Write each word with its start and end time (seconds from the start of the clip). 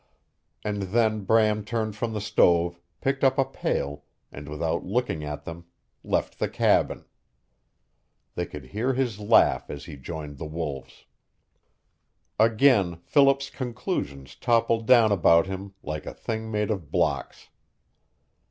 And 0.63 0.81
then 0.97 1.25
Bram 1.25 1.63
turned 1.63 1.95
from 1.95 2.13
the 2.13 2.21
stove, 2.21 2.79
picked 3.01 3.23
up 3.23 3.37
a 3.37 3.45
pail, 3.45 4.03
and 4.31 4.49
without 4.49 4.83
looking 4.83 5.23
at 5.23 5.43
them 5.45 5.65
left 6.03 6.39
the 6.39 6.49
cabin. 6.49 7.05
They 8.33 8.47
could 8.47 8.65
hear 8.73 8.95
his 8.95 9.19
laugh 9.19 9.69
as 9.69 9.85
he 9.85 9.97
joined 9.97 10.39
the 10.39 10.45
wolves. 10.47 11.05
Again 12.39 12.95
Philip's 13.05 13.51
conclusions 13.51 14.33
toppled 14.35 14.87
down 14.87 15.11
about 15.11 15.45
him 15.45 15.75
like 15.83 16.07
a 16.07 16.15
thing 16.15 16.49
made 16.49 16.71
of 16.71 16.89
blocks. 16.89 17.49